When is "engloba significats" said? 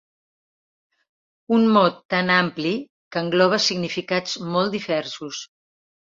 3.25-4.33